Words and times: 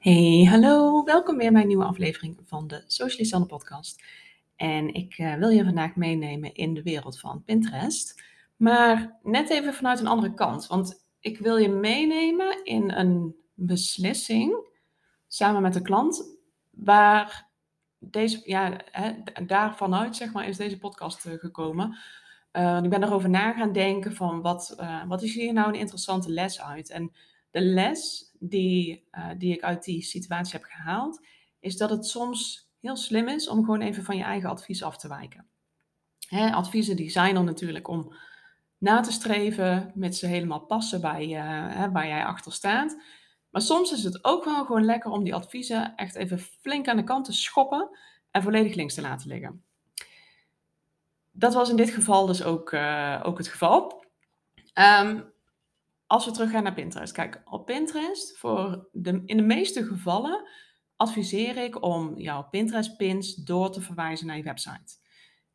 Hey, 0.00 0.46
hallo, 0.50 1.04
welkom 1.04 1.36
weer 1.36 1.52
bij 1.52 1.60
een 1.60 1.66
nieuwe 1.66 1.84
aflevering 1.84 2.38
van 2.44 2.66
de 2.66 2.84
Socially 2.86 3.46
podcast. 3.46 4.02
En 4.56 4.94
ik 4.94 5.18
uh, 5.18 5.34
wil 5.34 5.48
je 5.48 5.64
vandaag 5.64 5.96
meenemen 5.96 6.54
in 6.54 6.74
de 6.74 6.82
wereld 6.82 7.18
van 7.18 7.44
Pinterest, 7.44 8.22
maar 8.56 9.18
net 9.22 9.50
even 9.50 9.74
vanuit 9.74 10.00
een 10.00 10.06
andere 10.06 10.34
kant. 10.34 10.66
Want 10.66 11.06
ik 11.18 11.38
wil 11.38 11.56
je 11.56 11.68
meenemen 11.68 12.64
in 12.64 12.90
een 12.90 13.36
beslissing 13.54 14.68
samen 15.26 15.62
met 15.62 15.72
de 15.72 15.82
klant, 15.82 16.38
waar 16.70 17.48
deze, 17.98 18.40
ja, 18.44 18.80
hè, 18.90 19.12
daar 19.46 19.76
vanuit 19.76 20.16
zeg 20.16 20.32
maar, 20.32 20.48
is 20.48 20.56
deze 20.56 20.78
podcast 20.78 21.26
uh, 21.26 21.32
gekomen. 21.32 21.98
Uh, 22.52 22.80
ik 22.82 22.90
ben 22.90 23.02
erover 23.02 23.30
na 23.30 23.52
gaan 23.52 23.72
denken 23.72 24.14
van 24.14 24.42
wat, 24.42 24.76
wat 25.08 25.22
is 25.22 25.34
hier 25.34 25.52
nou 25.52 25.68
een 25.68 25.80
interessante 25.80 26.30
les 26.30 26.60
uit? 26.60 26.90
En 26.90 27.12
de 27.50 27.60
les 27.60 28.30
die, 28.38 29.08
uh, 29.12 29.28
die 29.38 29.54
ik 29.54 29.62
uit 29.62 29.84
die 29.84 30.02
situatie 30.02 30.52
heb 30.52 30.64
gehaald, 30.64 31.26
is 31.60 31.76
dat 31.76 31.90
het 31.90 32.06
soms 32.06 32.68
heel 32.80 32.96
slim 32.96 33.28
is 33.28 33.48
om 33.48 33.64
gewoon 33.64 33.80
even 33.80 34.04
van 34.04 34.16
je 34.16 34.22
eigen 34.22 34.50
advies 34.50 34.82
af 34.82 34.96
te 34.96 35.08
wijken. 35.08 35.46
Hè, 36.28 36.52
adviezen 36.52 36.96
die 36.96 37.10
zijn 37.10 37.36
er 37.36 37.44
natuurlijk 37.44 37.88
om 37.88 38.14
na 38.78 39.00
te 39.00 39.12
streven, 39.12 39.92
met 39.94 40.16
ze 40.16 40.26
helemaal 40.26 40.60
passen 40.60 41.00
bij 41.00 41.26
uh, 41.28 41.76
hè, 41.76 41.90
waar 41.90 42.06
jij 42.06 42.24
achter 42.24 42.52
staat. 42.52 43.02
Maar 43.50 43.62
soms 43.62 43.92
is 43.92 44.04
het 44.04 44.24
ook 44.24 44.44
wel 44.44 44.64
gewoon 44.64 44.84
lekker 44.84 45.10
om 45.10 45.24
die 45.24 45.34
adviezen 45.34 45.94
echt 45.96 46.14
even 46.14 46.38
flink 46.38 46.88
aan 46.88 46.96
de 46.96 47.04
kant 47.04 47.24
te 47.24 47.32
schoppen 47.32 47.98
en 48.30 48.42
volledig 48.42 48.74
links 48.74 48.94
te 48.94 49.00
laten 49.00 49.28
liggen. 49.28 49.64
Dat 51.30 51.54
was 51.54 51.70
in 51.70 51.76
dit 51.76 51.90
geval 51.90 52.26
dus 52.26 52.42
ook, 52.42 52.72
uh, 52.72 53.20
ook 53.22 53.38
het 53.38 53.48
geval. 53.48 54.04
Um, 54.74 55.32
als 56.10 56.24
we 56.24 56.30
teruggaan 56.30 56.62
naar 56.62 56.74
Pinterest. 56.74 57.12
Kijk, 57.12 57.42
op 57.44 57.66
Pinterest, 57.66 58.38
voor 58.38 58.88
de, 58.92 59.22
in 59.24 59.36
de 59.36 59.42
meeste 59.42 59.84
gevallen, 59.84 60.48
adviseer 60.96 61.56
ik 61.56 61.82
om 61.82 62.18
jouw 62.18 62.48
Pinterest-pins 62.48 63.34
door 63.34 63.72
te 63.72 63.80
verwijzen 63.80 64.26
naar 64.26 64.36
je 64.36 64.42
website. 64.42 64.98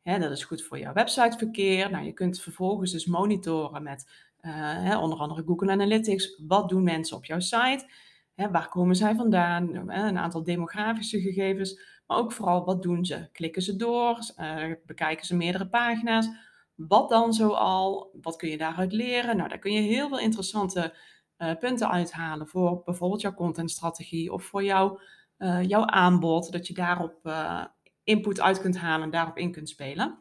dat 0.02 0.30
is 0.30 0.44
goed 0.44 0.62
voor 0.62 0.78
jouw 0.78 0.92
websiteverkeer. 0.92 1.90
Nou, 1.90 2.04
je 2.04 2.12
kunt 2.12 2.40
vervolgens 2.40 2.92
dus 2.92 3.06
monitoren 3.06 3.82
met 3.82 4.10
uh, 4.40 4.98
onder 5.02 5.18
andere 5.18 5.42
Google 5.46 5.70
Analytics. 5.70 6.42
Wat 6.46 6.68
doen 6.68 6.82
mensen 6.82 7.16
op 7.16 7.24
jouw 7.24 7.40
site? 7.40 7.90
waar 8.34 8.68
komen 8.68 8.96
zij 8.96 9.14
vandaan? 9.14 9.74
een 9.74 10.18
aantal 10.18 10.42
demografische 10.42 11.20
gegevens. 11.20 11.80
Maar 12.06 12.18
ook 12.18 12.32
vooral, 12.32 12.64
wat 12.64 12.82
doen 12.82 13.04
ze? 13.04 13.28
Klikken 13.32 13.62
ze 13.62 13.76
door? 13.76 14.18
Uh, 14.40 14.72
bekijken 14.86 15.26
ze 15.26 15.36
meerdere 15.36 15.68
pagina's? 15.68 16.28
Wat 16.76 17.08
dan 17.08 17.32
zoal? 17.32 18.10
Wat 18.22 18.36
kun 18.36 18.48
je 18.48 18.58
daaruit 18.58 18.92
leren? 18.92 19.36
Nou, 19.36 19.48
daar 19.48 19.58
kun 19.58 19.72
je 19.72 19.80
heel 19.80 20.08
veel 20.08 20.18
interessante 20.18 20.94
uh, 21.38 21.54
punten 21.58 21.90
uithalen 21.90 22.46
voor 22.48 22.82
bijvoorbeeld 22.84 23.20
jouw 23.20 23.34
contentstrategie 23.34 24.32
of 24.32 24.44
voor 24.44 24.64
jou, 24.64 25.00
uh, 25.38 25.62
jouw 25.62 25.86
aanbod. 25.86 26.52
Dat 26.52 26.66
je 26.66 26.74
daarop 26.74 27.18
uh, 27.22 27.64
input 28.04 28.40
uit 28.40 28.60
kunt 28.60 28.78
halen 28.78 29.04
en 29.04 29.10
daarop 29.10 29.36
in 29.36 29.52
kunt 29.52 29.68
spelen. 29.68 30.18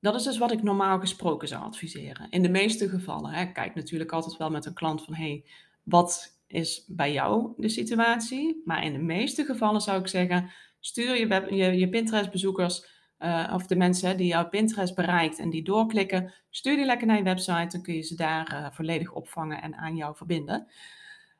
Dat 0.00 0.14
is 0.14 0.22
dus 0.22 0.38
wat 0.38 0.52
ik 0.52 0.62
normaal 0.62 0.98
gesproken 0.98 1.48
zou 1.48 1.62
adviseren. 1.62 2.30
In 2.30 2.42
de 2.42 2.48
meeste 2.48 2.88
gevallen, 2.88 3.30
hè, 3.30 3.52
kijk 3.52 3.74
natuurlijk 3.74 4.12
altijd 4.12 4.36
wel 4.36 4.50
met 4.50 4.66
een 4.66 4.74
klant 4.74 5.04
van 5.04 5.14
hey, 5.14 5.44
wat 5.82 6.40
is 6.46 6.84
bij 6.88 7.12
jou 7.12 7.52
de 7.56 7.68
situatie? 7.68 8.62
Maar 8.64 8.84
in 8.84 8.92
de 8.92 8.98
meeste 8.98 9.44
gevallen 9.44 9.80
zou 9.80 10.00
ik 10.00 10.08
zeggen, 10.08 10.50
stuur 10.80 11.16
je, 11.16 11.54
je, 11.56 11.78
je 11.78 11.88
Pinterest-bezoekers 11.88 12.86
uh, 13.24 13.52
of 13.54 13.66
de 13.66 13.76
mensen 13.76 14.16
die 14.16 14.26
jouw 14.26 14.48
Pinterest 14.48 14.94
bereikt 14.94 15.38
en 15.38 15.50
die 15.50 15.64
doorklikken, 15.64 16.32
stuur 16.50 16.76
die 16.76 16.84
lekker 16.84 17.06
naar 17.06 17.16
je 17.16 17.22
website. 17.22 17.66
Dan 17.68 17.82
kun 17.82 17.94
je 17.94 18.02
ze 18.02 18.14
daar 18.14 18.52
uh, 18.52 18.66
volledig 18.70 19.12
opvangen 19.12 19.62
en 19.62 19.76
aan 19.76 19.96
jou 19.96 20.16
verbinden. 20.16 20.66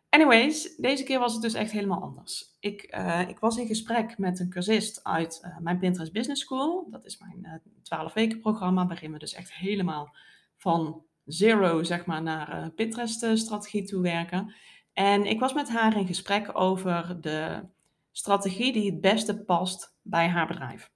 Anyways, 0.09 0.77
deze 0.77 1.05
keer 1.05 1.19
was 1.19 1.33
het 1.33 1.43
dus 1.43 1.55
echt 1.55 1.71
helemaal 1.71 2.03
anders. 2.03 2.57
Ik, 2.61 2.95
uh, 2.97 3.29
ik 3.29 3.39
was 3.39 3.57
in 3.57 3.67
gesprek 3.67 4.19
met 4.19 4.41
een 4.41 4.51
cursist 4.51 5.05
uit 5.05 5.43
mijn 5.59 5.79
Pinterest 5.79 6.13
Business 6.13 6.43
School. 6.43 6.87
Dat 6.91 7.05
is 7.05 7.19
mijn 7.19 7.63
12 7.83 8.13
weken 8.13 8.41
programma, 8.41 8.87
waarin 8.87 9.13
we 9.13 9.19
dus 9.19 9.35
echt 9.35 9.53
helemaal 9.53 10.17
van 10.57 11.03
zero 11.25 11.83
zeg 11.83 12.07
maar, 12.07 12.23
naar 12.23 12.71
Pinterest 12.71 13.39
strategie 13.39 13.85
toe 13.85 14.03
werken. 14.03 14.55
En 14.93 15.27
ik 15.27 15.41
was 15.41 15.53
met 15.53 15.69
haar 15.69 15.97
in 15.97 16.07
gesprek 16.07 16.59
over 16.59 17.21
de 17.21 17.63
strategie 18.11 18.73
die 18.73 18.91
het 18.91 19.01
beste 19.01 19.45
past 19.45 19.97
bij 20.03 20.29
haar 20.29 20.47
bedrijf. 20.47 20.91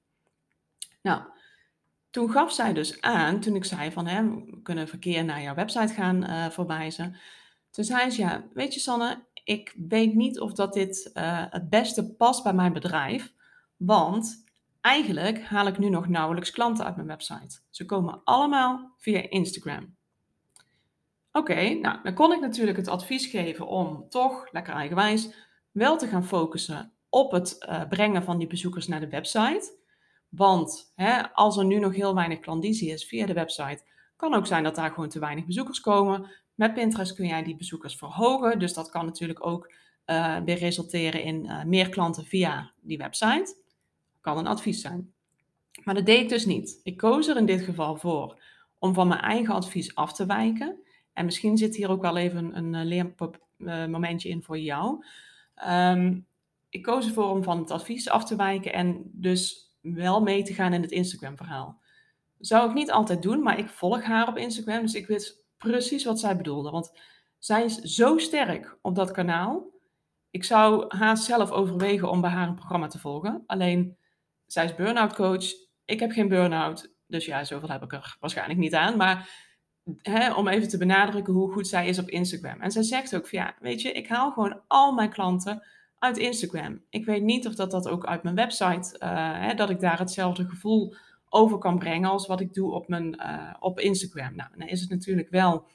Nou, 1.07 1.23
toen 2.11 2.31
gaf 2.31 2.53
zij 2.53 2.73
dus 2.73 3.01
aan, 3.01 3.41
toen 3.41 3.55
ik 3.55 3.65
zei 3.65 3.93
van 3.93 4.07
hè, 4.07 4.25
we 4.25 4.63
kunnen 4.63 4.89
verkeer 4.89 5.25
naar 5.25 5.43
jouw 5.43 5.55
website 5.55 5.93
gaan 5.93 6.25
uh, 6.25 6.51
verwijzen. 6.51 7.17
Toen 7.71 7.85
zei 7.85 8.11
ze, 8.11 8.21
ja, 8.21 8.45
weet 8.53 8.75
je 8.75 8.81
Sanne, 8.81 9.25
ik 9.45 9.75
weet 9.89 10.15
niet 10.15 10.41
of 10.41 10.53
dat 10.53 10.73
dit 10.73 11.11
uh, 11.15 11.45
het 11.51 11.71
beste 11.71 12.15
past 12.15 12.43
bij 12.43 12.53
mijn 12.53 12.73
bedrijf. 12.73 13.33
Want 13.77 14.45
eigenlijk 14.81 15.43
haal 15.43 15.67
ik 15.67 15.79
nu 15.79 15.89
nog 15.89 16.09
nauwelijks 16.09 16.51
klanten 16.51 16.85
uit 16.85 16.97
mijn 16.97 17.09
website. 17.09 17.59
Ze 17.71 17.85
komen 17.85 18.21
allemaal 18.25 18.95
via 18.97 19.31
Instagram. 19.31 19.97
Oké, 21.33 21.69
nou 21.75 22.03
dan 22.03 22.15
kon 22.15 22.33
ik 22.33 22.41
natuurlijk 22.41 22.77
het 22.77 22.89
advies 22.89 23.27
geven 23.27 23.67
om 23.67 24.09
toch, 24.09 24.53
lekker 24.53 24.75
eigenwijs, 24.75 25.35
wel 25.73 25.99
te 25.99 26.07
gaan 26.07 26.25
focussen 26.25 26.93
op 27.09 27.33
het 27.33 27.67
uh, 27.69 27.89
brengen 27.89 28.23
van 28.23 28.39
die 28.39 28.47
bezoekers 28.47 28.87
naar 28.87 29.01
de 29.01 29.09
website. 29.09 29.85
Want 30.29 30.93
hè, 30.95 31.33
als 31.33 31.57
er 31.57 31.65
nu 31.65 31.79
nog 31.79 31.95
heel 31.95 32.15
weinig 32.15 32.41
klandizie 32.41 32.93
is 32.93 33.05
via 33.05 33.27
de 33.27 33.33
website, 33.33 33.83
kan 34.17 34.35
ook 34.35 34.47
zijn 34.47 34.65
dat 34.65 34.75
daar 34.75 34.91
gewoon 34.91 35.09
te 35.09 35.19
weinig 35.19 35.45
bezoekers 35.45 35.81
komen. 35.81 36.31
Met 36.55 36.75
Pinterest 36.75 37.15
kun 37.15 37.27
jij 37.27 37.43
die 37.43 37.57
bezoekers 37.57 37.97
verhogen. 37.97 38.59
Dus 38.59 38.75
dat 38.75 38.91
kan 38.91 39.05
natuurlijk 39.05 39.47
ook 39.47 39.73
uh, 40.07 40.37
weer 40.45 40.59
resulteren 40.59 41.23
in 41.23 41.45
uh, 41.45 41.65
meer 41.65 41.89
klanten 41.89 42.25
via 42.25 42.73
die 42.81 42.99
website. 42.99 43.57
Kan 44.21 44.39
een 44.39 44.47
advies 44.47 44.81
zijn. 44.81 45.13
Maar 45.85 45.95
dat 45.95 46.07
deed 46.07 46.21
ik 46.21 46.29
dus 46.29 46.47
niet. 46.47 46.81
Ik 46.83 46.97
koos 46.97 47.29
er 47.29 47.37
in 47.37 47.47
dit 47.47 47.61
geval 47.61 47.97
voor 47.97 48.43
om 48.79 48.95
van 48.95 49.09
mijn 49.09 49.21
eigen 49.21 49.55
advies 49.55 49.95
af 49.95 50.13
te 50.13 50.27
wijken. 50.27 50.79
En 51.13 51.25
misschien 51.25 51.57
zit 51.57 51.77
hier 51.77 51.91
ook 51.91 52.03
wel 52.03 52.17
even 52.17 52.57
een, 52.57 52.75
een 52.75 53.15
leermomentje 53.59 54.29
in 54.29 54.43
voor 54.43 54.59
jou. 54.59 55.05
Um, 55.69 56.27
ik 56.69 56.83
koos 56.83 57.07
ervoor 57.07 57.31
om 57.31 57.43
van 57.43 57.59
het 57.59 57.71
advies 57.71 58.09
af 58.09 58.25
te 58.25 58.37
wijken 58.37 58.73
en 58.73 59.11
dus 59.13 59.66
wel 59.95 60.21
mee 60.21 60.43
te 60.43 60.55
gaan 60.55 60.73
in 60.73 60.83
het 60.83 60.91
Instagram-verhaal. 60.91 61.81
Zou 62.39 62.69
ik 62.69 62.75
niet 62.75 62.91
altijd 62.91 63.23
doen, 63.23 63.43
maar 63.43 63.59
ik 63.59 63.69
volg 63.69 64.03
haar 64.03 64.29
op 64.29 64.37
Instagram, 64.37 64.81
dus 64.81 64.95
ik 64.95 65.07
weet 65.07 65.45
precies 65.57 66.05
wat 66.05 66.21
zij 66.21 66.37
bedoelde. 66.37 66.71
Want 66.71 66.99
zij 67.39 67.65
is 67.65 67.77
zo 67.77 68.19
sterk 68.19 68.79
op 68.83 68.95
dat 68.95 69.11
kanaal. 69.11 69.75
Ik 70.31 70.45
zou 70.45 70.97
haar 70.97 71.17
zelf 71.17 71.51
overwegen 71.51 72.11
om 72.11 72.21
bij 72.21 72.31
haar 72.31 72.49
een 72.49 72.55
programma 72.55 72.87
te 72.87 72.99
volgen. 72.99 73.43
Alleen, 73.47 73.97
zij 74.47 74.65
is 74.65 74.75
burn-out 74.75 75.15
coach. 75.15 75.45
Ik 75.85 76.01
heb 76.01 76.11
geen 76.11 76.29
burn-out. 76.29 76.95
Dus 77.07 77.25
ja, 77.25 77.45
zoveel 77.45 77.69
heb 77.69 77.83
ik 77.83 77.93
er 77.93 78.17
waarschijnlijk 78.21 78.59
niet 78.59 78.75
aan. 78.75 78.97
Maar 78.97 79.45
hè, 80.03 80.35
om 80.35 80.49
even 80.49 80.69
te 80.69 80.79
benadrukken 80.79 81.33
hoe 81.33 81.53
goed 81.53 81.69
zij 81.69 81.89
is 81.89 81.99
op 81.99 82.09
Instagram. 82.09 82.61
En 82.61 82.71
zij 82.71 82.83
zegt 82.83 83.17
ook 83.17 83.29
van 83.29 83.39
ja, 83.39 83.55
weet 83.61 83.83
je, 83.83 83.93
ik 83.93 84.09
haal 84.09 84.33
gewoon 84.33 84.63
al 84.67 84.93
mijn 84.93 85.11
klanten 85.11 85.67
uit 86.07 86.17
Instagram. 86.17 86.83
Ik 86.91 87.05
weet 87.05 87.23
niet 87.23 87.47
of 87.47 87.55
dat, 87.55 87.71
dat 87.71 87.89
ook 87.89 88.07
uit 88.07 88.23
mijn 88.23 88.35
website, 88.35 89.01
uh, 89.03 89.09
hè, 89.41 89.55
dat 89.55 89.71
ik 89.71 89.81
daar 89.81 89.99
hetzelfde 89.99 90.49
gevoel 90.49 90.95
over 91.29 91.59
kan 91.59 91.79
brengen 91.79 92.11
als 92.11 92.27
wat 92.27 92.41
ik 92.41 92.55
doe 92.55 92.73
op, 92.73 92.89
mijn, 92.89 93.23
uh, 93.23 93.55
op 93.59 93.81
Instagram. 93.81 94.35
Nou, 94.35 94.51
dan 94.57 94.69
is 94.69 94.81
het 94.81 94.91
natuurlijk 94.91 95.31
wel 95.31 95.67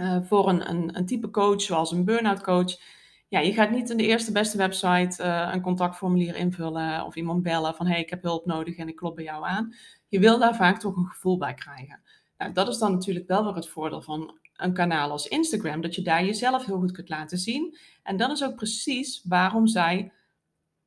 uh, 0.00 0.18
voor 0.22 0.48
een, 0.48 0.70
een, 0.70 0.96
een, 0.96 1.06
type 1.06 1.30
coach 1.30 1.60
zoals 1.60 1.92
een 1.92 2.04
burn-out 2.04 2.42
coach. 2.42 2.80
Ja, 3.28 3.40
je 3.40 3.52
gaat 3.52 3.70
niet 3.70 3.90
in 3.90 3.96
de 3.96 4.06
eerste 4.06 4.32
beste 4.32 4.56
website 4.56 5.22
een 5.22 5.60
contactformulier 5.60 6.36
invullen 6.36 7.04
of 7.04 7.16
iemand 7.16 7.42
bellen 7.42 7.74
van 7.74 7.86
hey, 7.86 8.00
ik 8.00 8.10
heb 8.10 8.22
hulp 8.22 8.46
nodig 8.46 8.76
en 8.76 8.88
ik 8.88 8.96
klop 8.96 9.14
bij 9.14 9.24
jou 9.24 9.44
aan. 9.44 9.74
Je 10.08 10.18
wil 10.18 10.38
daar 10.38 10.56
vaak 10.56 10.78
toch 10.78 10.96
een 10.96 11.06
gevoel 11.06 11.38
bij 11.38 11.54
krijgen. 11.54 12.02
Nou, 12.38 12.52
dat 12.52 12.68
is 12.68 12.78
dan 12.78 12.92
natuurlijk 12.92 13.26
wel 13.26 13.44
weer 13.44 13.54
het 13.54 13.68
voordeel 13.68 14.02
van 14.02 14.38
een 14.56 14.72
kanaal 14.72 15.10
als 15.10 15.26
Instagram, 15.26 15.80
dat 15.80 15.94
je 15.94 16.02
daar 16.02 16.24
jezelf 16.24 16.64
heel 16.64 16.78
goed 16.78 16.92
kunt 16.92 17.08
laten 17.08 17.38
zien. 17.38 17.78
En 18.02 18.16
dat 18.16 18.30
is 18.30 18.44
ook 18.44 18.54
precies 18.54 19.22
waarom 19.24 19.66
zij 19.66 20.12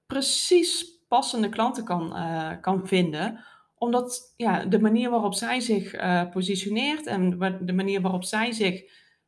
precies 0.06 1.02
passende 1.08 1.50
klanten 1.50 1.84
kan, 1.84 2.18
uh, 2.18 2.52
kan 2.62 2.88
vinden. 2.88 3.46
Omdat 3.76 4.34
ja, 4.36 4.66
de 4.66 4.80
manier 4.80 5.10
waarop 5.10 5.34
zij 5.34 5.60
zich 5.60 5.94
uh, 5.96 6.30
positioneert 6.30 7.06
en 7.06 7.40
de 7.62 7.74
manier 7.74 8.02
waarop 8.02 8.24
zij 8.24 8.52
zich 8.52 8.84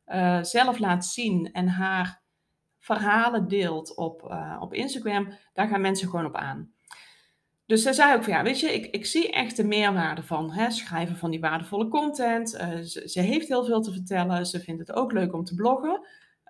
uh, 0.06 0.42
zelf 0.42 0.78
laat 0.78 1.06
zien 1.06 1.52
en 1.52 1.68
haar 1.68 2.22
verhalen 2.78 3.48
deelt 3.48 3.96
op, 3.96 4.36
op 4.60 4.74
Instagram, 4.74 5.32
daar 5.52 5.68
gaan 5.68 5.80
mensen 5.80 6.08
gewoon 6.08 6.26
op 6.26 6.34
aan. 6.34 6.72
Dus 7.70 7.82
zij 7.82 7.92
zei 7.92 8.14
ook 8.14 8.24
van 8.24 8.32
ja, 8.32 8.42
weet 8.42 8.60
je, 8.60 8.74
ik, 8.74 8.86
ik 8.86 9.06
zie 9.06 9.30
echt 9.30 9.56
de 9.56 9.64
meerwaarde 9.64 10.22
van 10.22 10.52
hè, 10.52 10.70
schrijven 10.70 11.16
van 11.16 11.30
die 11.30 11.40
waardevolle 11.40 11.88
content. 11.88 12.54
Uh, 12.54 12.78
ze, 12.80 13.20
heeft 13.20 13.48
heel 13.48 13.64
veel 13.64 13.80
te 13.80 13.92
vertellen. 13.92 14.46
Ze 14.46 14.60
vindt 14.60 14.80
het 14.80 14.92
ook 14.92 15.12
leuk 15.12 15.32
om 15.32 15.44
te 15.44 15.54
bloggen. 15.54 16.06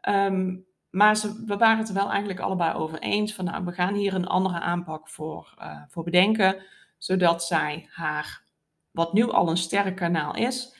Um, 0.08 0.64
maar 0.90 1.16
ze, 1.16 1.44
we 1.46 1.56
waren 1.56 1.78
het 1.78 1.88
er 1.88 1.94
wel 1.94 2.10
eigenlijk 2.10 2.40
allebei 2.40 2.74
over 2.74 2.98
eens 2.98 3.34
van 3.34 3.44
nou, 3.44 3.64
we 3.64 3.72
gaan 3.72 3.94
hier 3.94 4.14
een 4.14 4.26
andere 4.26 4.60
aanpak 4.60 5.08
voor, 5.08 5.54
uh, 5.58 5.82
voor 5.88 6.04
bedenken. 6.04 6.56
Zodat 6.98 7.44
zij 7.44 7.86
haar, 7.90 8.42
wat 8.90 9.12
nu 9.12 9.30
al 9.30 9.50
een 9.50 9.56
sterk 9.56 9.96
kanaal 9.96 10.34
is, 10.34 10.76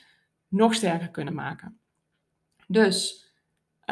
nog 0.47 0.73
sterker 0.73 1.09
kunnen 1.09 1.33
maken. 1.33 1.79
Dus 2.67 3.20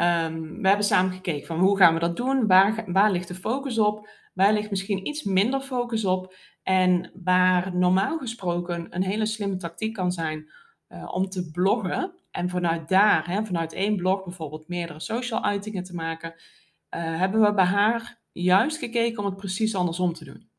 Ehm, 0.00 0.60
we 0.60 0.68
hebben 0.68 0.86
samen 0.86 1.12
gekeken 1.12 1.46
van 1.46 1.58
hoe 1.58 1.76
gaan 1.76 1.94
we 1.94 2.00
dat 2.00 2.16
doen? 2.16 2.46
Waar, 2.46 3.10
ligt 3.10 3.28
de 3.28 3.34
focus 3.34 3.78
op? 3.78 4.08
Waar 4.34 4.52
ligt 4.52 4.70
misschien 4.70 5.06
iets 5.06 5.22
minder 5.22 5.60
focus 5.60 6.04
op? 6.04 6.34
En 6.62 7.10
waar 7.24 7.76
normaal 7.76 8.18
gesproken 8.18 8.86
een 8.90 9.02
hele 9.02 9.26
slimme 9.26 9.56
tactiek 9.56 9.94
kan 9.94 10.12
zijn 10.12 10.50
uh, 10.88 11.08
om 11.12 11.28
te 11.28 11.50
bloggen. 11.50 12.12
En 12.30 12.48
vanuit 12.48 12.88
daar, 12.88 13.26
hè, 13.28 13.44
vanuit 13.44 13.72
één 13.72 13.96
blog 13.96 14.24
bijvoorbeeld, 14.24 14.68
meerdere 14.68 15.00
social 15.00 15.44
uitingen 15.44 15.84
te 15.84 15.94
maken. 15.94 16.30
Uh, 16.30 16.38
hebben 17.18 17.40
we 17.40 17.54
bij 17.54 17.64
haar 17.64 18.20
juist 18.32 18.78
gekeken 18.78 19.18
om 19.18 19.24
het 19.24 19.36
precies 19.36 19.74
andersom 19.74 20.12
te 20.12 20.24
doen. 20.24 20.49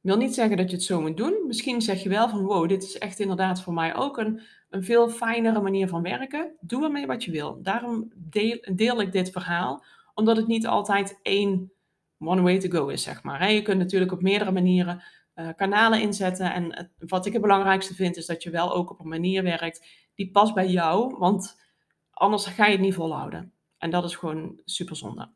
Wil 0.00 0.16
niet 0.16 0.34
zeggen 0.34 0.56
dat 0.56 0.70
je 0.70 0.76
het 0.76 0.84
zo 0.84 1.00
moet 1.00 1.16
doen. 1.16 1.44
Misschien 1.46 1.82
zeg 1.82 2.02
je 2.02 2.08
wel 2.08 2.28
van 2.28 2.42
wow, 2.42 2.68
dit 2.68 2.82
is 2.82 2.98
echt 2.98 3.20
inderdaad 3.20 3.62
voor 3.62 3.72
mij 3.72 3.94
ook 3.94 4.18
een, 4.18 4.40
een 4.70 4.84
veel 4.84 5.08
fijnere 5.08 5.60
manier 5.60 5.88
van 5.88 6.02
werken. 6.02 6.52
Doe 6.60 6.84
ermee 6.84 7.06
wat 7.06 7.24
je 7.24 7.30
wil. 7.30 7.62
Daarom 7.62 8.12
deel, 8.14 8.58
deel 8.74 9.00
ik 9.00 9.12
dit 9.12 9.30
verhaal, 9.30 9.84
omdat 10.14 10.36
het 10.36 10.46
niet 10.46 10.66
altijd 10.66 11.18
één 11.22 11.72
one 12.18 12.42
way 12.42 12.58
to 12.58 12.68
go 12.68 12.88
is, 12.88 13.02
zeg 13.02 13.22
maar. 13.22 13.52
Je 13.52 13.62
kunt 13.62 13.78
natuurlijk 13.78 14.12
op 14.12 14.22
meerdere 14.22 14.50
manieren 14.50 15.02
uh, 15.34 15.48
kanalen 15.56 16.00
inzetten. 16.00 16.52
En 16.52 16.90
wat 16.98 17.26
ik 17.26 17.32
het 17.32 17.42
belangrijkste 17.42 17.94
vind, 17.94 18.16
is 18.16 18.26
dat 18.26 18.42
je 18.42 18.50
wel 18.50 18.74
ook 18.74 18.90
op 18.90 19.00
een 19.00 19.08
manier 19.08 19.42
werkt 19.42 19.86
die 20.14 20.30
past 20.30 20.54
bij 20.54 20.68
jou, 20.68 21.16
want 21.18 21.60
anders 22.10 22.46
ga 22.46 22.66
je 22.66 22.72
het 22.72 22.80
niet 22.80 22.94
volhouden. 22.94 23.52
En 23.78 23.90
dat 23.90 24.04
is 24.04 24.16
gewoon 24.16 24.60
super 24.64 24.96
zonde. 24.96 25.28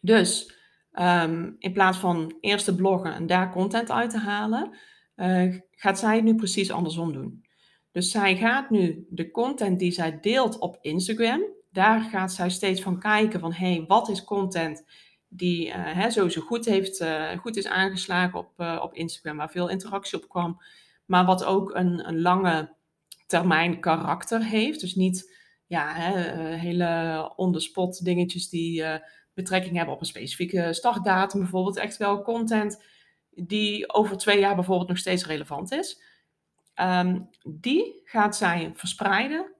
Dus 0.00 0.57
um, 0.92 1.56
in 1.58 1.72
plaats 1.72 1.98
van 1.98 2.36
eerst 2.40 2.64
te 2.64 2.74
bloggen 2.74 3.14
en 3.14 3.26
daar 3.26 3.52
content 3.52 3.90
uit 3.90 4.10
te 4.10 4.18
halen, 4.18 4.76
uh, 5.16 5.54
gaat 5.70 5.98
zij 5.98 6.14
het 6.14 6.24
nu 6.24 6.34
precies 6.34 6.70
andersom 6.70 7.12
doen. 7.12 7.46
Dus 7.90 8.10
zij 8.10 8.36
gaat 8.36 8.70
nu 8.70 9.06
de 9.10 9.30
content 9.30 9.78
die 9.78 9.90
zij 9.90 10.20
deelt 10.20 10.58
op 10.58 10.78
Instagram, 10.80 11.42
daar 11.70 12.00
gaat 12.00 12.32
zij 12.32 12.50
steeds 12.50 12.82
van 12.82 12.98
kijken 12.98 13.40
van 13.40 13.52
hé, 13.52 13.74
hey, 13.74 13.84
wat 13.86 14.08
is 14.08 14.24
content 14.24 14.84
die 15.28 15.66
uh, 15.66 15.74
hè, 15.74 16.10
sowieso 16.10 16.40
goed, 16.40 16.64
heeft, 16.64 17.00
uh, 17.00 17.38
goed 17.38 17.56
is 17.56 17.66
aangeslagen 17.66 18.38
op, 18.38 18.80
op 18.82 18.94
Instagram, 18.94 19.36
waar 19.36 19.50
veel 19.50 19.68
interactie 19.68 20.22
op 20.22 20.28
kwam, 20.28 20.62
maar 21.06 21.24
wat 21.24 21.44
ook 21.44 21.74
een, 21.74 22.08
een 22.08 22.20
lange 22.20 22.76
termijn 23.26 23.80
karakter 23.80 24.44
heeft. 24.44 24.80
Dus 24.80 24.94
niet 24.94 25.36
ja, 25.66 25.92
hè, 25.94 26.40
hele 26.56 27.32
on-the-spot 27.36 28.04
dingetjes 28.04 28.48
die 28.48 28.84
betrekking 29.42 29.76
hebben 29.76 29.94
op 29.94 30.00
een 30.00 30.06
specifieke 30.06 30.72
startdatum 30.72 31.40
bijvoorbeeld. 31.40 31.76
Echt 31.76 31.96
wel 31.96 32.22
content 32.22 32.82
die 33.30 33.92
over 33.92 34.16
twee 34.16 34.38
jaar 34.38 34.54
bijvoorbeeld 34.54 34.88
nog 34.88 34.98
steeds 34.98 35.26
relevant 35.26 35.72
is. 35.72 36.02
Um, 36.74 37.28
die 37.42 38.00
gaat 38.04 38.36
zij 38.36 38.72
verspreiden 38.74 39.54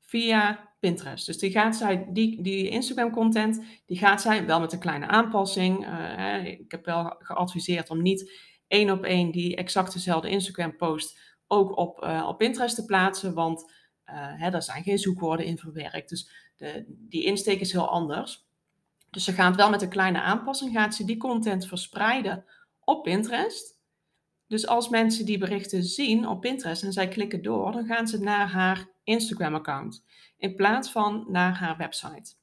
via 0.00 0.72
Pinterest. 0.80 1.26
Dus 1.26 1.38
die 1.38 1.50
gaat 1.50 1.76
zij, 1.76 2.06
die, 2.12 2.42
die 2.42 2.68
Instagram 2.68 3.10
content, 3.10 3.62
die 3.86 3.98
gaat 3.98 4.22
zij 4.22 4.46
wel 4.46 4.60
met 4.60 4.72
een 4.72 4.78
kleine 4.78 5.06
aanpassing. 5.06 5.86
Uh, 5.86 6.44
ik 6.44 6.70
heb 6.70 6.84
wel 6.84 7.16
geadviseerd 7.18 7.90
om 7.90 8.02
niet 8.02 8.32
één 8.66 8.90
op 8.90 9.04
één 9.04 9.30
die 9.30 9.56
exact 9.56 9.92
dezelfde 9.92 10.28
Instagram 10.28 10.76
post 10.76 11.18
ook 11.46 11.76
op, 11.76 12.02
uh, 12.02 12.26
op 12.28 12.38
Pinterest 12.38 12.74
te 12.74 12.84
plaatsen, 12.84 13.34
want 13.34 13.72
uh, 14.06 14.14
hè, 14.16 14.50
daar 14.50 14.62
zijn 14.62 14.82
geen 14.82 14.98
zoekwoorden 14.98 15.46
in 15.46 15.58
verwerkt. 15.58 16.08
Dus 16.08 16.30
de, 16.56 16.84
die 16.88 17.24
insteek 17.24 17.60
is 17.60 17.72
heel 17.72 17.88
anders. 17.88 18.43
Dus 19.14 19.24
ze 19.24 19.32
gaat 19.32 19.56
wel 19.56 19.70
met 19.70 19.82
een 19.82 19.88
kleine 19.88 20.20
aanpassing, 20.20 20.72
gaat 20.72 20.94
ze 20.94 21.04
die 21.04 21.16
content 21.16 21.66
verspreiden 21.66 22.44
op 22.80 23.02
Pinterest. 23.02 23.80
Dus 24.46 24.66
als 24.66 24.88
mensen 24.88 25.26
die 25.26 25.38
berichten 25.38 25.82
zien 25.82 26.28
op 26.28 26.40
Pinterest 26.40 26.82
en 26.82 26.92
zij 26.92 27.08
klikken 27.08 27.42
door, 27.42 27.72
dan 27.72 27.86
gaan 27.86 28.08
ze 28.08 28.18
naar 28.18 28.48
haar 28.50 28.88
Instagram-account 29.04 30.04
in 30.36 30.54
plaats 30.54 30.90
van 30.90 31.24
naar 31.28 31.58
haar 31.58 31.76
website. 31.76 32.34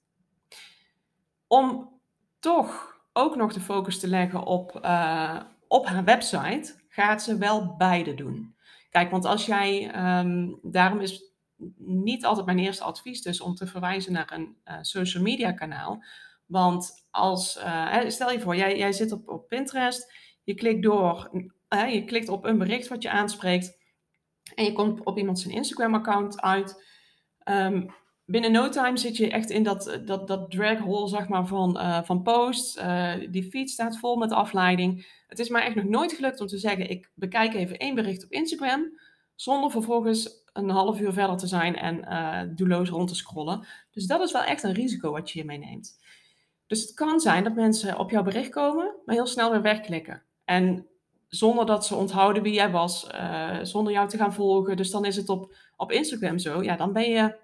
Om 1.48 2.00
toch 2.40 3.00
ook 3.14 3.36
nog 3.36 3.54
de 3.54 3.60
focus 3.60 4.00
te 4.00 4.08
leggen 4.08 4.44
op, 4.44 4.80
uh, 4.86 5.42
op 5.68 5.86
haar 5.86 6.04
website, 6.04 6.76
gaat 6.88 7.24
ze 7.24 7.38
wel 7.38 7.76
beide 7.76 8.14
doen. 8.14 8.56
Kijk, 8.90 9.12
want 9.12 9.26
als 9.26 9.46
jij, 9.46 9.96
um, 10.20 10.60
daarom 10.62 11.00
is 11.00 11.24
niet 11.78 12.26
altijd 12.26 12.46
mijn 12.46 12.60
eerste 12.60 12.84
advies 12.84 13.22
dus 13.22 13.42
om 13.42 13.56
te 13.56 13.68
verwijzen 13.68 14.14
naar 14.14 14.32
een 14.32 14.58
uh, 14.66 14.78
social 14.82 15.24
media 15.24 15.52
kanaal. 15.52 16.04
Want 16.52 17.08
als, 17.12 17.58
uh, 17.58 17.98
stel 18.08 18.32
je 18.32 18.40
voor, 18.40 18.56
jij, 18.56 18.78
jij 18.78 18.92
zit 18.92 19.12
op, 19.12 19.30
op 19.30 19.48
Pinterest, 19.48 20.14
je 20.44 20.54
klikt 20.54 20.84
door, 20.84 21.30
je 21.70 22.04
klikt 22.06 22.30
op 22.30 22.46
een 22.46 22.58
bericht 22.58 22.88
wat 22.88 23.04
je 23.04 23.10
aanspreekt 23.10 23.78
en 24.56 24.64
je 24.64 24.74
komt 24.74 25.04
op 25.04 25.18
iemand 25.18 25.40
zijn 25.40 25.54
Instagram-account 25.54 26.42
uit. 26.42 26.86
Um, 27.50 27.94
binnen 28.26 28.52
no 28.52 28.70
time 28.70 28.98
zit 28.98 29.18
je 29.18 29.30
echt 29.30 29.50
in 29.50 29.64
dat, 29.64 30.00
dat, 30.06 30.28
dat 30.28 30.52
drag 30.52 30.80
hole 30.80 31.08
zeg 31.08 31.28
maar, 31.28 31.48
van, 31.48 31.78
uh, 31.78 32.04
van 32.04 32.22
posts. 32.22 32.80
Die 33.30 33.50
feed 33.50 33.70
staat 33.70 34.00
vol 34.00 34.16
met 34.16 34.32
afleiding. 34.32 35.22
Het 35.28 35.40
is 35.40 35.50
mij 35.50 35.64
echt 35.64 35.76
nog 35.76 35.86
nooit 35.86 36.14
gelukt 36.14 36.42
om 36.42 36.48
te 36.48 36.58
zeggen: 36.58 36.90
ik 36.90 37.12
bekijk 37.14 37.54
even 37.54 37.78
één 37.78 37.96
bericht 37.96 38.24
op 38.24 38.32
Instagram. 38.32 39.00
Zonder 39.36 39.72
vervolgens 39.72 40.44
een 40.54 40.70
half 40.70 41.00
uur 41.00 41.14
verder 41.14 41.38
te 41.38 41.48
zijn 41.48 41.76
en 41.76 41.98
uh, 41.98 42.56
doelloos 42.56 42.90
rond 42.90 43.08
te 43.08 43.16
scrollen. 43.16 43.68
Dus 43.92 44.06
dat 44.06 44.22
is 44.22 44.32
wel 44.32 44.44
echt 44.44 44.64
een 44.64 44.74
risico 44.74 45.12
wat 45.12 45.32
je 45.32 45.40
hiermee 45.40 45.58
neemt. 45.58 46.00
Dus 46.72 46.82
het 46.82 46.94
kan 46.94 47.20
zijn 47.20 47.44
dat 47.44 47.56
mensen 47.56 47.98
op 47.98 48.10
jouw 48.10 48.24
bericht 48.24 48.50
komen, 48.50 48.96
maar 49.06 49.16
heel 49.16 49.28
snel 49.28 49.52
weer 49.52 49.62
wegklikken. 49.62 50.24
En 50.46 50.88
zonder 51.28 51.66
dat 51.66 51.86
ze 51.86 51.96
onthouden 51.96 52.44
wie 52.44 52.54
jij 52.54 52.72
was, 52.72 53.08
uh, 53.16 53.58
zonder 53.62 53.94
jou 53.94 54.08
te 54.08 54.18
gaan 54.18 54.34
volgen. 54.34 54.78
Dus 54.78 54.92
dan 54.92 55.06
is 55.06 55.16
het 55.16 55.30
op, 55.30 55.56
op 55.76 55.92
Instagram 55.92 56.40
zo. 56.40 56.64
Ja, 56.64 56.76
dan 56.76 56.94
ben 56.94 57.10
je 57.10 57.36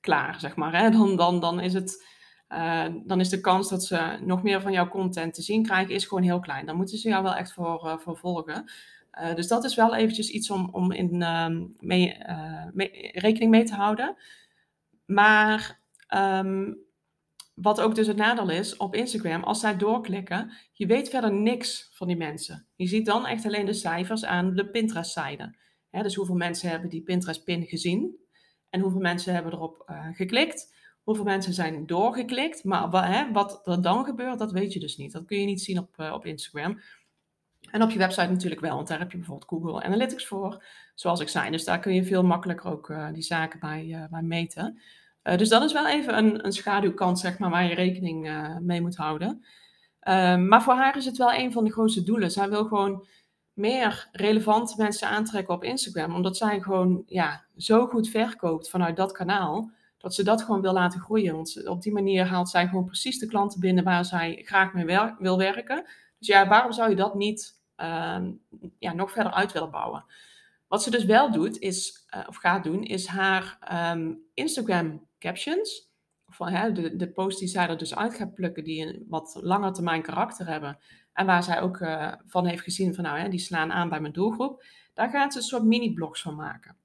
klaar, 0.00 0.40
zeg 0.40 0.56
maar. 0.56 0.78
Hè? 0.78 0.90
Dan, 0.98 1.16
dan, 1.16 1.40
dan, 1.40 1.60
is 1.60 1.72
het, 1.72 2.04
uh, 2.48 2.86
dan 3.04 3.20
is 3.20 3.28
de 3.28 3.40
kans 3.40 3.68
dat 3.68 3.84
ze 3.84 4.18
nog 4.20 4.42
meer 4.42 4.60
van 4.60 4.72
jouw 4.72 4.88
content 4.88 5.34
te 5.34 5.42
zien 5.42 5.62
krijgen, 5.62 5.94
is 5.94 6.04
gewoon 6.04 6.24
heel 6.24 6.40
klein. 6.40 6.66
Dan 6.66 6.76
moeten 6.76 6.98
ze 6.98 7.08
jou 7.08 7.22
wel 7.22 7.34
echt 7.34 7.52
voor, 7.52 8.00
voor 8.02 8.16
volgen. 8.16 8.70
dus 9.34 9.48
dat 9.48 9.64
is 9.64 9.74
wel 9.74 9.94
eventjes 9.94 10.28
iets 10.28 10.50
om, 10.50 10.68
om 10.72 10.92
in, 10.92 11.22
ehm, 11.22 11.64
mee, 11.78 12.16
rekening 13.12 13.50
mee 13.50 13.64
te 13.64 13.74
houden. 13.74 14.16
Maar 15.04 15.80
um, 16.14 16.83
wat 17.54 17.80
ook 17.80 17.94
dus 17.94 18.06
het 18.06 18.16
nadeel 18.16 18.50
is 18.50 18.76
op 18.76 18.94
Instagram, 18.94 19.42
als 19.42 19.60
zij 19.60 19.76
doorklikken, 19.76 20.52
je 20.72 20.86
weet 20.86 21.08
verder 21.08 21.32
niks 21.32 21.90
van 21.92 22.06
die 22.06 22.16
mensen. 22.16 22.66
Je 22.74 22.86
ziet 22.86 23.06
dan 23.06 23.26
echt 23.26 23.46
alleen 23.46 23.66
de 23.66 23.72
cijfers 23.72 24.24
aan 24.24 24.54
de 24.54 24.70
Pinterest-zijde. 24.70 25.56
Dus 25.90 26.14
hoeveel 26.14 26.34
mensen 26.34 26.68
hebben 26.68 26.88
die 26.90 27.02
Pinterest-pin 27.02 27.66
gezien 27.66 28.16
en 28.70 28.80
hoeveel 28.80 29.00
mensen 29.00 29.34
hebben 29.34 29.52
erop 29.52 29.90
uh, 29.90 30.06
geklikt. 30.12 30.72
Hoeveel 31.02 31.24
mensen 31.24 31.52
zijn 31.52 31.86
doorgeklikt, 31.86 32.64
maar 32.64 32.90
wat, 32.90 33.04
hè, 33.04 33.32
wat 33.32 33.66
er 33.66 33.82
dan 33.82 34.04
gebeurt, 34.04 34.38
dat 34.38 34.52
weet 34.52 34.72
je 34.72 34.80
dus 34.80 34.96
niet. 34.96 35.12
Dat 35.12 35.24
kun 35.24 35.40
je 35.40 35.46
niet 35.46 35.62
zien 35.62 35.78
op, 35.78 35.94
uh, 35.96 36.12
op 36.12 36.26
Instagram. 36.26 36.80
En 37.70 37.82
op 37.82 37.90
je 37.90 37.98
website 37.98 38.30
natuurlijk 38.30 38.60
wel, 38.60 38.74
want 38.74 38.88
daar 38.88 38.98
heb 38.98 39.10
je 39.10 39.16
bijvoorbeeld 39.16 39.48
Google 39.48 39.82
Analytics 39.82 40.26
voor, 40.26 40.64
zoals 40.94 41.20
ik 41.20 41.28
zei. 41.28 41.50
Dus 41.50 41.64
daar 41.64 41.80
kun 41.80 41.94
je 41.94 42.04
veel 42.04 42.24
makkelijker 42.24 42.70
ook 42.70 42.88
uh, 42.88 43.12
die 43.12 43.22
zaken 43.22 43.60
bij, 43.60 44.06
bij 44.10 44.22
meten. 44.22 44.80
Uh, 45.24 45.36
dus 45.36 45.48
dat 45.48 45.62
is 45.62 45.72
wel 45.72 45.88
even 45.88 46.18
een, 46.18 46.44
een 46.44 46.52
schaduwkant, 46.52 47.18
zeg 47.18 47.38
maar, 47.38 47.50
waar 47.50 47.64
je 47.64 47.74
rekening 47.74 48.26
uh, 48.26 48.56
mee 48.58 48.80
moet 48.80 48.96
houden. 48.96 49.44
Uh, 50.08 50.36
maar 50.36 50.62
voor 50.62 50.74
haar 50.74 50.96
is 50.96 51.04
het 51.04 51.16
wel 51.16 51.32
een 51.32 51.52
van 51.52 51.64
de 51.64 51.72
grootste 51.72 52.02
doelen. 52.02 52.30
Zij 52.30 52.48
wil 52.48 52.64
gewoon 52.64 53.06
meer 53.52 54.08
relevante 54.12 54.74
mensen 54.76 55.08
aantrekken 55.08 55.54
op 55.54 55.64
Instagram, 55.64 56.14
omdat 56.14 56.36
zij 56.36 56.60
gewoon 56.60 57.02
ja, 57.06 57.44
zo 57.56 57.86
goed 57.86 58.08
verkoopt 58.08 58.70
vanuit 58.70 58.96
dat 58.96 59.12
kanaal, 59.12 59.70
dat 59.98 60.14
ze 60.14 60.22
dat 60.22 60.42
gewoon 60.42 60.60
wil 60.60 60.72
laten 60.72 61.00
groeien. 61.00 61.34
Want 61.34 61.66
op 61.68 61.82
die 61.82 61.92
manier 61.92 62.26
haalt 62.26 62.48
zij 62.48 62.68
gewoon 62.68 62.84
precies 62.84 63.18
de 63.18 63.26
klanten 63.26 63.60
binnen 63.60 63.84
waar 63.84 64.04
zij 64.04 64.42
graag 64.44 64.72
mee 64.72 64.98
wil 65.18 65.38
werken. 65.38 65.84
Dus 66.18 66.28
ja, 66.28 66.48
waarom 66.48 66.72
zou 66.72 66.90
je 66.90 66.96
dat 66.96 67.14
niet 67.14 67.60
ehm, 67.76 68.32
ja, 68.78 68.92
nog 68.92 69.12
verder 69.12 69.32
uit 69.32 69.52
willen 69.52 69.70
bouwen? 69.70 70.04
Wat 70.68 70.82
ze 70.82 70.90
dus 70.90 71.04
wel 71.04 71.32
doet, 71.32 71.58
is, 71.58 72.03
uh, 72.16 72.24
of 72.28 72.36
gaat 72.36 72.64
doen, 72.64 72.82
is 72.82 73.06
haar 73.06 73.58
um, 73.92 74.22
Instagram 74.34 75.06
captions. 75.18 75.92
Van, 76.26 76.48
hè, 76.48 76.72
de, 76.72 76.96
de 76.96 77.12
posts 77.12 77.40
die 77.40 77.48
zij 77.48 77.68
er 77.68 77.78
dus 77.78 77.94
uit 77.94 78.14
gaat 78.14 78.34
plukken, 78.34 78.64
die 78.64 78.86
een 78.86 79.04
wat 79.08 79.38
langer 79.40 79.72
termijn 79.72 80.02
karakter 80.02 80.46
hebben. 80.46 80.78
En 81.12 81.26
waar 81.26 81.42
zij 81.42 81.60
ook 81.60 81.78
uh, 81.78 82.12
van 82.26 82.46
heeft 82.46 82.62
gezien 82.62 82.94
van 82.94 83.04
nou, 83.04 83.18
hè, 83.18 83.28
die 83.28 83.38
slaan 83.38 83.72
aan 83.72 83.88
bij 83.88 84.00
mijn 84.00 84.12
doelgroep. 84.12 84.64
Daar 84.94 85.10
gaat 85.10 85.32
ze 85.32 85.38
een 85.38 85.44
soort 85.44 85.64
mini-blogs 85.64 86.22
van 86.22 86.34
maken. 86.34 86.76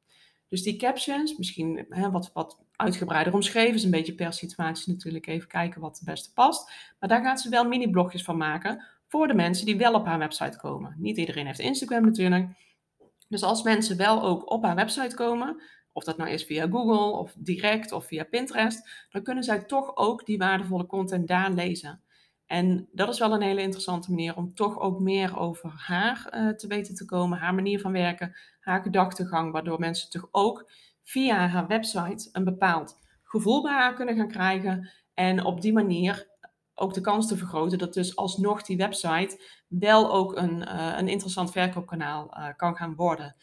Dus 0.48 0.64
die 0.64 0.76
captions, 0.76 1.38
misschien 1.38 1.86
hè, 1.90 2.12
wat, 2.12 2.32
wat 2.34 2.60
uitgebreider 2.76 3.34
omschreven, 3.34 3.76
is 3.76 3.84
een 3.84 3.92
beetje 3.92 4.16
per 4.16 4.34
situatie 4.34 4.94
natuurlijk 4.94 5.28
even 5.28 5.48
kijken 5.48 5.82
wat 5.82 5.98
het 5.98 6.06
beste 6.06 6.34
past. 6.34 6.72
Maar 7.00 7.10
daar 7.10 7.24
gaat 7.24 7.42
ze 7.42 7.50
wel 7.50 7.68
mini-blogjes 7.68 8.24
van 8.24 8.38
maken 8.38 8.86
voor 9.08 9.28
de 9.28 9.34
mensen 9.34 9.66
die 9.66 9.78
wel 9.78 9.94
op 9.94 10.06
haar 10.06 10.20
website 10.20 10.58
komen. 10.58 10.96
Niet 10.98 11.18
iedereen 11.18 11.46
heeft 11.46 11.60
Instagram 11.60 12.04
natuurlijk. 12.04 12.50
Dus 13.30 13.44
als 13.44 13.64
mensen 13.64 13.98
wel 13.98 14.24
ook 14.24 14.52
op 14.52 14.64
haar 14.64 14.76
website 14.76 15.16
komen, 15.16 15.62
of 15.92 16.04
dat 16.04 16.18
nou 16.18 16.30
is 16.30 16.44
via 16.44 16.68
Google 16.68 17.18
of 17.18 17.34
direct 17.38 17.92
of 17.92 18.06
via 18.06 18.24
Pinterest, 18.24 19.08
dan 19.10 19.24
kunnen 19.24 19.44
zij 19.44 19.64
toch 19.64 19.96
ook 19.96 20.26
die 20.26 20.38
waardevolle 20.38 20.86
content 20.86 21.28
daar 21.28 21.52
lezen. 21.52 22.04
En 22.46 22.90
dat 22.92 23.10
is 23.10 23.20
wel 23.20 23.34
een 23.34 23.42
hele 23.42 23.62
interessante 23.62 24.10
manier 24.10 24.36
om 24.36 24.54
toch 24.54 24.80
ook 24.80 25.00
meer 25.00 25.38
over 25.38 25.70
haar 25.76 26.34
uh, 26.34 26.50
te 26.50 26.68
weten 26.68 26.96
te 26.96 27.06
komen, 27.06 27.38
haar 27.38 27.54
manier 27.54 27.80
van 27.80 27.92
werken, 27.92 28.36
haar 28.60 28.82
gedachtegang, 28.82 29.52
waardoor 29.52 29.80
mensen 29.80 30.10
toch 30.10 30.28
ook 30.32 30.72
via 31.04 31.48
haar 31.48 31.68
website 31.68 32.30
een 32.32 32.44
bepaald 32.44 32.98
gevoel 33.24 33.62
bij 33.62 33.74
haar 33.74 33.94
kunnen 33.94 34.16
gaan 34.16 34.28
krijgen 34.28 34.92
En 35.14 35.46
op 35.46 35.62
die 35.62 35.74
manier 35.74 36.29
ook 36.80 36.94
de 36.94 37.02
kans 37.02 37.28
te 37.28 37.38
vergroten 37.38 37.78
dat 37.78 37.94
dus 37.94 38.16
alsnog 38.16 38.62
die 38.62 38.78
website 38.78 39.42
wel 39.68 40.12
ook 40.12 40.38
een, 40.38 40.62
uh, 40.62 40.94
een 40.98 41.08
interessant 41.08 41.52
verkoopkanaal 41.52 42.38
uh, 42.38 42.48
kan 42.56 42.76
gaan 42.76 42.96
worden. 42.96 43.36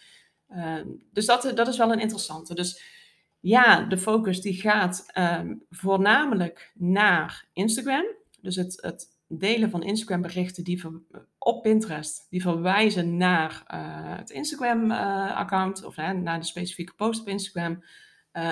Uh, 0.50 0.74
dus 1.12 1.26
dat, 1.26 1.52
dat 1.54 1.68
is 1.68 1.76
wel 1.76 1.92
een 1.92 2.00
interessante. 2.00 2.54
Dus 2.54 2.82
ja, 3.40 3.82
de 3.82 3.98
focus 3.98 4.40
die 4.40 4.60
gaat 4.60 5.06
um, 5.18 5.64
voornamelijk 5.70 6.72
naar 6.74 7.48
Instagram. 7.52 8.04
Dus 8.40 8.56
het, 8.56 8.78
het 8.80 9.14
delen 9.28 9.70
van 9.70 9.82
Instagram 9.82 10.22
berichten 10.22 10.64
die 10.64 10.82
op 11.38 11.62
Pinterest, 11.62 12.26
die 12.30 12.42
verwijzen 12.42 13.16
naar 13.16 13.62
het 14.18 14.30
Instagram 14.30 14.90
account 15.30 15.84
of 15.84 15.96
naar 15.96 16.38
de 16.38 16.46
specifieke 16.46 16.94
post 16.94 17.20
op 17.20 17.28
Instagram. 17.28 17.84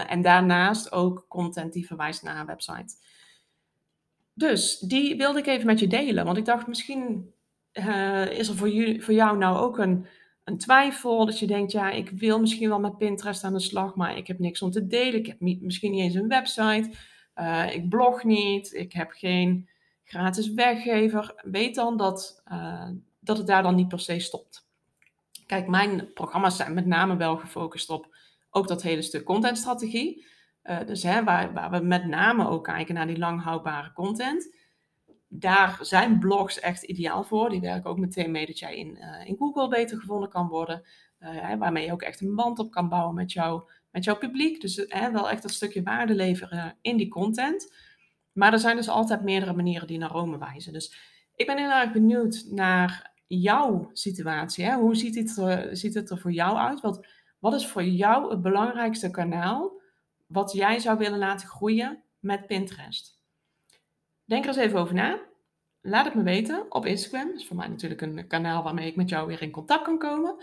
en 0.08 0.22
daarnaast 0.22 0.92
ook 0.92 1.24
content 1.28 1.72
die 1.72 1.86
verwijst 1.86 2.22
naar 2.22 2.40
een 2.40 2.46
website. 2.46 2.94
Dus 4.34 4.78
die 4.78 5.16
wilde 5.16 5.38
ik 5.38 5.46
even 5.46 5.66
met 5.66 5.80
je 5.80 5.86
delen. 5.86 6.24
Want 6.24 6.36
ik 6.36 6.44
dacht, 6.44 6.66
misschien 6.66 7.32
uh, 7.72 8.38
is 8.38 8.48
er 8.48 8.56
voor, 8.56 8.68
jullie, 8.68 9.02
voor 9.02 9.14
jou 9.14 9.38
nou 9.38 9.58
ook 9.58 9.78
een, 9.78 10.06
een 10.44 10.58
twijfel. 10.58 11.26
Dat 11.26 11.38
je 11.38 11.46
denkt, 11.46 11.72
ja, 11.72 11.90
ik 11.90 12.10
wil 12.10 12.40
misschien 12.40 12.68
wel 12.68 12.80
met 12.80 12.98
Pinterest 12.98 13.44
aan 13.44 13.52
de 13.52 13.60
slag, 13.60 13.94
maar 13.94 14.16
ik 14.16 14.26
heb 14.26 14.38
niks 14.38 14.62
om 14.62 14.70
te 14.70 14.86
delen. 14.86 15.18
Ik 15.18 15.26
heb 15.26 15.40
misschien 15.40 15.90
niet 15.90 16.00
eens 16.00 16.14
een 16.14 16.28
website. 16.28 16.90
Uh, 17.36 17.74
ik 17.74 17.88
blog 17.88 18.24
niet. 18.24 18.72
Ik 18.72 18.92
heb 18.92 19.10
geen 19.10 19.68
gratis 20.04 20.52
weggever. 20.52 21.34
Weet 21.42 21.74
dan 21.74 21.96
dat, 21.96 22.42
uh, 22.52 22.90
dat 23.20 23.36
het 23.36 23.46
daar 23.46 23.62
dan 23.62 23.74
niet 23.74 23.88
per 23.88 24.00
se 24.00 24.18
stopt. 24.18 24.66
Kijk, 25.46 25.68
mijn 25.68 26.12
programma's 26.12 26.56
zijn 26.56 26.74
met 26.74 26.86
name 26.86 27.16
wel 27.16 27.36
gefocust 27.36 27.90
op 27.90 28.16
ook 28.50 28.68
dat 28.68 28.82
hele 28.82 29.02
stuk 29.02 29.24
contentstrategie. 29.24 30.26
Uh, 30.64 30.86
dus 30.86 31.02
hè, 31.02 31.24
waar, 31.24 31.52
waar, 31.52 31.70
we 31.70 31.80
met 31.80 32.06
name 32.06 32.48
ook 32.48 32.64
kijken 32.64 32.94
naar 32.94 33.06
die 33.06 33.18
lang 33.18 33.42
houdbare 33.42 33.92
content. 33.92 34.56
Daar 35.28 35.78
zijn 35.80 36.18
blogs 36.18 36.60
echt 36.60 36.82
ideaal 36.82 37.24
voor. 37.24 37.50
Die 37.50 37.60
werken 37.60 37.90
ook 37.90 37.98
meteen 37.98 38.30
mee 38.30 38.46
dat 38.46 38.58
jij 38.58 38.76
in, 38.76 38.96
uh, 38.96 39.28
in 39.28 39.36
Google 39.36 39.68
beter 39.68 39.98
gevonden 39.98 40.28
kan 40.28 40.48
worden. 40.48 40.82
Uh, 41.18 41.54
waarmee 41.54 41.84
je 41.84 41.92
ook 41.92 42.02
echt 42.02 42.20
een 42.20 42.34
band 42.34 42.58
op 42.58 42.70
kan 42.70 42.88
bouwen 42.88 43.14
met, 43.14 43.32
jou, 43.32 43.70
met 43.90 44.04
jouw 44.04 44.18
publiek. 44.18 44.60
Dus 44.60 44.86
wel 45.12 45.30
echt 45.30 45.44
een 45.44 45.50
stukje 45.50 45.82
waarde 45.82 46.14
leveren 46.14 46.78
in 46.80 46.96
die 46.96 47.08
content. 47.08 47.74
Maar 48.32 48.52
er 48.52 48.58
zijn 48.58 48.76
dus 48.76 48.88
altijd 48.88 49.22
meerdere 49.22 49.52
manieren 49.52 49.86
die 49.86 49.98
naar 49.98 50.10
Rome 50.10 50.38
wijzen. 50.38 50.72
Dus 50.72 50.96
ik 51.34 51.46
ben 51.46 51.58
heel 51.58 51.70
erg 51.70 51.92
benieuwd 51.92 52.44
naar 52.50 53.12
jouw 53.26 53.90
situatie. 53.92 54.64
Hè? 54.64 54.74
Hoe 54.74 54.94
ziet 54.94 55.14
het, 55.14 55.36
er, 55.36 55.76
ziet 55.76 55.94
het 55.94 56.10
er 56.10 56.18
voor 56.18 56.32
jou 56.32 56.56
uit? 56.56 56.80
Wat, 56.80 57.06
wat 57.38 57.54
is 57.54 57.66
voor 57.66 57.84
jou 57.84 58.30
het 58.30 58.42
belangrijkste 58.42 59.10
kanaal 59.10 59.82
wat 60.26 60.52
jij 60.52 60.78
zou 60.78 60.98
willen 60.98 61.18
laten 61.18 61.48
groeien 61.48 62.02
met 62.18 62.46
Pinterest. 62.46 63.22
Denk 64.24 64.42
er 64.42 64.48
eens 64.48 64.58
even 64.58 64.78
over 64.78 64.94
na. 64.94 65.20
Laat 65.80 66.04
het 66.04 66.14
me 66.14 66.22
weten 66.22 66.66
op 66.68 66.86
Instagram. 66.86 67.26
Dat 67.30 67.40
is 67.40 67.46
voor 67.46 67.56
mij 67.56 67.68
natuurlijk 67.68 68.00
een 68.00 68.26
kanaal 68.26 68.62
waarmee 68.62 68.88
ik 68.88 68.96
met 68.96 69.08
jou 69.08 69.26
weer 69.26 69.42
in 69.42 69.50
contact 69.50 69.84
kan 69.84 69.98
komen. 69.98 70.36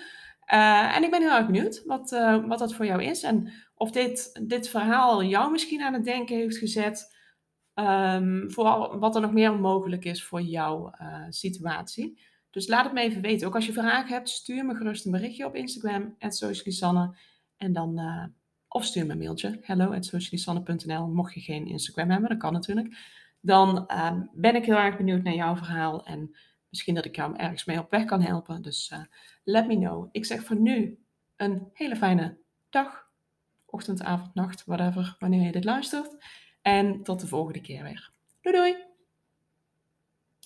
Uh, 0.53 0.95
en 0.95 1.03
ik 1.03 1.11
ben 1.11 1.21
heel 1.21 1.31
erg 1.31 1.45
benieuwd 1.45 1.83
wat, 1.85 2.11
uh, 2.11 2.45
wat 2.47 2.59
dat 2.59 2.73
voor 2.73 2.85
jou 2.85 3.03
is. 3.03 3.23
En 3.23 3.51
of 3.75 3.91
dit, 3.91 4.39
dit 4.47 4.69
verhaal 4.69 5.23
jou 5.23 5.51
misschien 5.51 5.81
aan 5.81 5.93
het 5.93 6.03
denken 6.03 6.35
heeft 6.35 6.57
gezet. 6.57 7.19
Um, 7.75 8.51
voor 8.51 8.99
wat 8.99 9.15
er 9.15 9.21
nog 9.21 9.31
meer 9.31 9.59
mogelijk 9.59 10.05
is 10.05 10.23
voor 10.23 10.41
jouw 10.41 10.91
uh, 11.01 11.25
situatie. 11.29 12.21
Dus 12.49 12.67
laat 12.67 12.83
het 12.83 12.93
me 12.93 13.01
even 13.01 13.21
weten. 13.21 13.47
Ook 13.47 13.55
als 13.55 13.65
je 13.65 13.73
vragen 13.73 14.13
hebt, 14.13 14.29
stuur 14.29 14.65
me 14.65 14.75
gerust 14.75 15.05
een 15.05 15.11
berichtje 15.11 15.45
op 15.45 15.55
Instagram. 15.55 16.15
Socialisanne. 16.19 17.15
En 17.57 17.73
dan 17.73 17.99
of 18.73 18.85
stuur 18.85 19.05
me 19.05 19.11
een 19.11 19.17
mailtje, 19.17 19.57
hello.socialisanne.nl, 19.61 21.07
mocht 21.07 21.33
je 21.33 21.39
geen 21.39 21.67
Instagram 21.67 22.09
hebben, 22.09 22.29
dat 22.29 22.37
kan 22.37 22.53
natuurlijk. 22.53 22.97
Dan 23.41 23.87
uh, 23.87 24.21
ben 24.33 24.55
ik 24.55 24.65
heel 24.65 24.77
erg 24.77 24.97
benieuwd 24.97 25.23
naar 25.23 25.33
jouw 25.33 25.55
verhaal 25.55 26.05
en 26.05 26.35
misschien 26.69 26.95
dat 26.95 27.05
ik 27.05 27.15
jou 27.15 27.35
ergens 27.35 27.65
mee 27.65 27.79
op 27.79 27.91
weg 27.91 28.05
kan 28.05 28.21
helpen. 28.21 28.61
Dus 28.61 28.91
uh, 28.93 28.99
let 29.43 29.67
me 29.67 29.75
know. 29.75 30.09
Ik 30.11 30.25
zeg 30.25 30.43
voor 30.43 30.59
nu 30.59 30.99
een 31.35 31.69
hele 31.73 31.95
fijne 31.95 32.37
dag, 32.69 33.07
ochtend, 33.65 34.03
avond, 34.03 34.33
nacht, 34.33 34.65
whatever, 34.65 35.15
wanneer 35.19 35.41
je 35.41 35.51
dit 35.51 35.63
luistert. 35.63 36.17
En 36.61 37.03
tot 37.03 37.19
de 37.19 37.27
volgende 37.27 37.61
keer 37.61 37.83
weer. 37.83 38.11
Doei 38.41 38.55
doei! 38.55 38.90